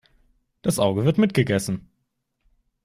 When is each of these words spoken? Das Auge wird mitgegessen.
Das 0.63 0.79
Auge 0.79 1.05
wird 1.05 1.19
mitgegessen. 1.19 1.91